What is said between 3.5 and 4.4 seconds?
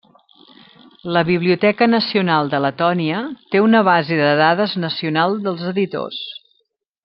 té una base de